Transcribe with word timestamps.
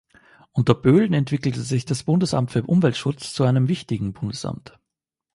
Unter 0.51 0.73
Böhlen 0.73 1.13
entwickelte 1.13 1.61
sich 1.61 1.85
das 1.85 2.01
Bundesamt 2.01 2.49
für 2.49 2.63
Umweltschutz 2.63 3.33
zu 3.35 3.43
einem 3.43 3.67
wichtigen 3.67 4.13
Bundesamt. 4.13 4.75